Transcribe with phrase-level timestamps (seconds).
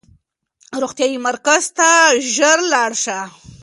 [0.81, 1.89] روغتیايي مرکز ته
[2.35, 3.21] ژر لاړ شئ.